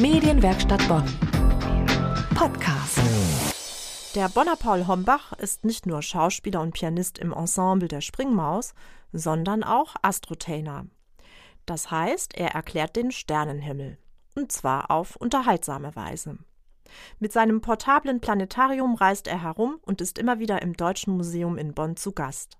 [0.00, 1.02] Medienwerkstatt Bonn.
[2.36, 3.00] Podcast.
[4.14, 8.74] Der Bonner Paul Hombach ist nicht nur Schauspieler und Pianist im Ensemble der Springmaus,
[9.12, 10.86] sondern auch Astrotainer.
[11.66, 13.98] Das heißt, er erklärt den Sternenhimmel.
[14.36, 16.38] Und zwar auf unterhaltsame Weise.
[17.18, 21.74] Mit seinem portablen Planetarium reist er herum und ist immer wieder im Deutschen Museum in
[21.74, 22.56] Bonn zu Gast.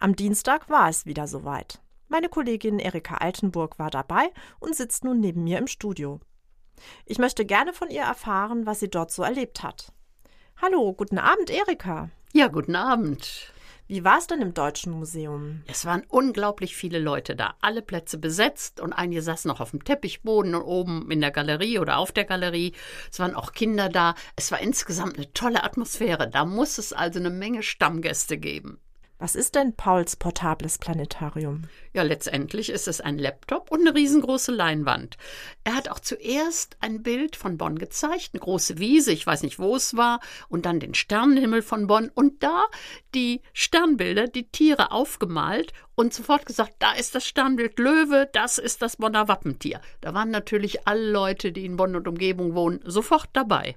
[0.00, 1.80] Am Dienstag war es wieder soweit.
[2.08, 6.18] Meine Kollegin Erika Altenburg war dabei und sitzt nun neben mir im Studio.
[7.04, 9.92] Ich möchte gerne von ihr erfahren, was sie dort so erlebt hat.
[10.60, 12.10] Hallo, guten Abend, Erika.
[12.32, 13.52] Ja, guten Abend.
[13.88, 15.62] Wie war es denn im Deutschen Museum?
[15.68, 19.84] Es waren unglaublich viele Leute da, alle Plätze besetzt und einige saßen noch auf dem
[19.84, 22.72] Teppichboden und oben in der Galerie oder auf der Galerie.
[23.12, 24.16] Es waren auch Kinder da.
[24.34, 26.28] Es war insgesamt eine tolle Atmosphäre.
[26.28, 28.80] Da muss es also eine Menge Stammgäste geben.
[29.18, 31.62] Was ist denn Pauls portables Planetarium?
[31.94, 35.16] Ja, letztendlich ist es ein Laptop und eine riesengroße Leinwand.
[35.64, 39.58] Er hat auch zuerst ein Bild von Bonn gezeigt, eine große Wiese, ich weiß nicht,
[39.58, 42.64] wo es war, und dann den Sternenhimmel von Bonn und da
[43.14, 48.82] die Sternbilder, die Tiere aufgemalt und sofort gesagt, da ist das Sternbild Löwe, das ist
[48.82, 49.80] das Bonner Wappentier.
[50.02, 53.76] Da waren natürlich alle Leute, die in Bonn und Umgebung wohnen, sofort dabei.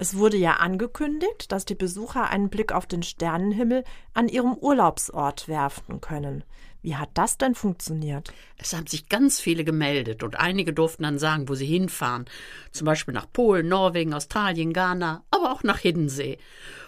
[0.00, 3.82] Es wurde ja angekündigt, dass die Besucher einen Blick auf den Sternenhimmel
[4.14, 6.44] an ihrem Urlaubsort werfen können.
[6.82, 8.32] Wie hat das denn funktioniert?
[8.58, 12.26] Es haben sich ganz viele gemeldet und einige durften dann sagen, wo sie hinfahren.
[12.70, 16.38] Zum Beispiel nach Polen, Norwegen, Australien, Ghana, aber auch nach Hiddensee.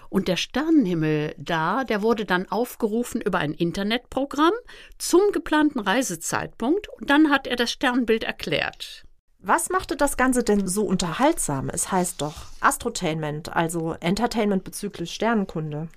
[0.08, 4.55] Und der Sternenhimmel da, der wurde dann aufgerufen über ein Internetprogramm
[4.98, 9.05] zum geplanten Reisezeitpunkt und dann hat er das Sternbild erklärt.
[9.42, 11.70] Was machte das Ganze denn so unterhaltsam?
[11.70, 15.88] Es heißt doch Astrotainment, also Entertainment bezüglich Sternenkunde.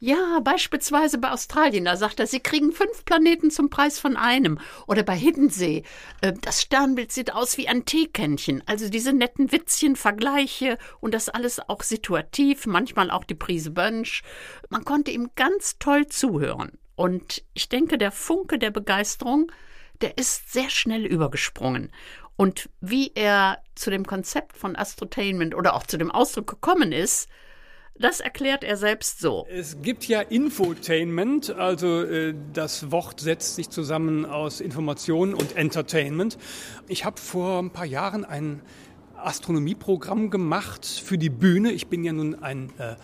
[0.00, 4.58] Ja, beispielsweise bei Australien, da sagt er, sie kriegen fünf Planeten zum Preis von einem.
[4.86, 5.82] Oder bei Hiddensee,
[6.22, 8.62] äh, das Sternbild sieht aus wie ein Teekännchen.
[8.64, 14.22] Also diese netten Witzchen, Vergleiche und das alles auch situativ, manchmal auch die Prise Bönsch.
[14.70, 16.78] Man konnte ihm ganz toll zuhören.
[16.94, 19.52] Und ich denke, der Funke der Begeisterung,
[20.00, 21.90] der ist sehr schnell übergesprungen.
[22.38, 27.28] Und wie er zu dem Konzept von Astrotainment oder auch zu dem Ausdruck gekommen ist,
[27.98, 29.44] das erklärt er selbst so.
[29.50, 36.38] Es gibt ja Infotainment, also äh, das Wort setzt sich zusammen aus Information und Entertainment.
[36.86, 38.62] Ich habe vor ein paar Jahren ein
[39.16, 41.72] Astronomieprogramm gemacht für die Bühne.
[41.72, 42.94] Ich bin ja nun ein äh,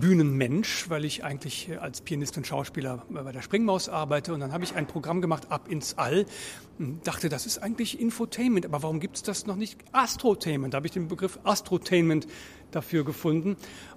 [0.00, 4.32] Bühnenmensch, weil ich eigentlich als Pianist und Schauspieler bei der Springmaus arbeite.
[4.34, 6.26] Und dann habe ich ein Programm gemacht, Ab ins All.
[6.78, 8.66] Und dachte, das ist eigentlich Infotainment.
[8.66, 9.78] Aber warum gibt es das noch nicht?
[9.92, 10.74] Astrotainment.
[10.74, 12.26] Da habe ich den Begriff Astrotainment
[12.70, 13.56] dafür gefunden.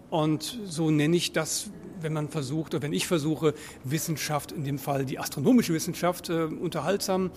[0.09, 4.77] Und so nenne ich das, wenn man versucht, oder wenn ich versuche, Wissenschaft, in dem
[4.77, 7.31] Fall die astronomische Wissenschaft, äh, unterhaltsam,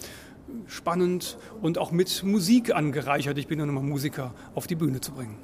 [0.66, 5.00] spannend und auch mit Musik angereichert, ich bin ja nun mal Musiker, auf die Bühne
[5.00, 5.36] zu bringen.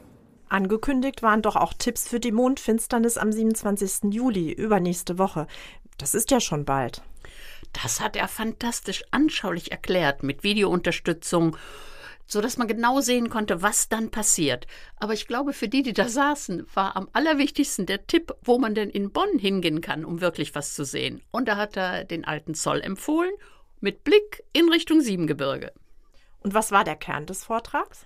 [0.51, 4.13] Angekündigt waren doch auch Tipps für die Mondfinsternis am 27.
[4.13, 5.47] Juli, übernächste Woche.
[5.97, 7.03] Das ist ja schon bald.
[7.73, 11.57] Das hat er fantastisch anschaulich erklärt mit Videounterstützung,
[12.27, 14.67] so dass man genau sehen konnte, was dann passiert.
[14.97, 18.75] Aber ich glaube, für die, die da saßen, war am allerwichtigsten der Tipp, wo man
[18.75, 21.23] denn in Bonn hingehen kann, um wirklich was zu sehen.
[21.31, 23.33] Und da hat er den alten Zoll empfohlen,
[23.81, 25.73] mit Blick in Richtung Siebengebirge.
[26.41, 28.05] Und was war der Kern des Vortrags?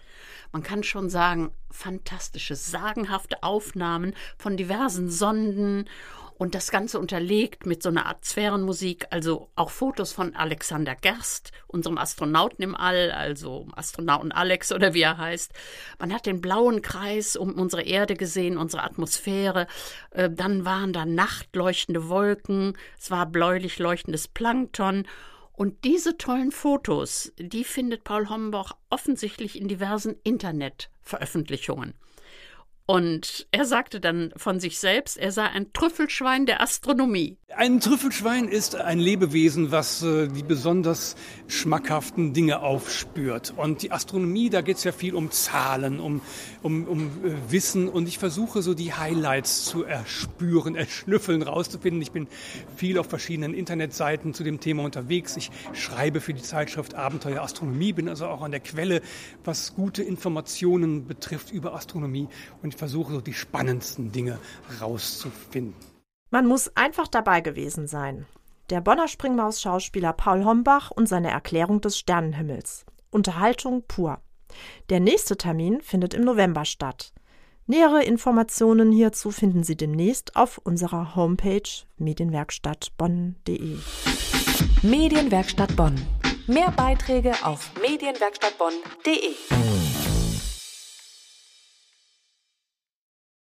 [0.52, 5.88] Man kann schon sagen, fantastische, sagenhafte Aufnahmen von diversen Sonden
[6.36, 11.52] und das Ganze unterlegt mit so einer Art Sphärenmusik, also auch Fotos von Alexander Gerst,
[11.68, 15.52] unserem Astronauten im All, also Astronauten Alex oder wie er heißt.
[15.98, 19.66] Man hat den blauen Kreis um unsere Erde gesehen, unsere Atmosphäre.
[20.10, 25.06] Äh, dann waren da nachtleuchtende Wolken, es war bläulich leuchtendes Plankton
[25.56, 31.94] und diese tollen Fotos, die findet Paul Hombach offensichtlich in diversen Internetveröffentlichungen.
[32.86, 37.38] Und er sagte dann von sich selbst, er sei ein Trüffelschwein der Astronomie.
[37.56, 41.14] Ein Trüffelschwein ist ein Lebewesen, was äh, die besonders
[41.46, 43.54] schmackhaften Dinge aufspürt.
[43.56, 46.20] Und die Astronomie, da geht es ja viel um Zahlen, um,
[46.62, 47.88] um, um äh, Wissen.
[47.88, 52.02] Und ich versuche so die Highlights zu erspüren, erschnüffeln, rauszufinden.
[52.02, 52.26] Ich bin
[52.76, 55.36] viel auf verschiedenen Internetseiten zu dem Thema unterwegs.
[55.36, 59.00] Ich schreibe für die Zeitschrift Abenteuer Astronomie, bin also auch an der Quelle,
[59.44, 62.26] was gute Informationen betrifft über Astronomie.
[62.62, 64.40] Und ich versuche so die spannendsten Dinge
[64.80, 65.93] rauszufinden.
[66.34, 68.26] Man muss einfach dabei gewesen sein.
[68.68, 72.84] Der Bonner Springmaus-Schauspieler Paul Hombach und seine Erklärung des Sternenhimmels.
[73.12, 74.18] Unterhaltung pur.
[74.90, 77.12] Der nächste Termin findet im November statt.
[77.68, 83.76] Nähere Informationen hierzu finden Sie demnächst auf unserer Homepage medienwerkstattbonn.de.
[84.82, 85.94] Medienwerkstatt Bonn.
[86.48, 89.83] Mehr Beiträge auf medienwerkstattbonn.de.